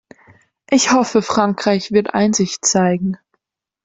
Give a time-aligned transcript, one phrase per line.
[0.71, 3.19] Ich hoffe, Frankreich wird Einsicht zeigen.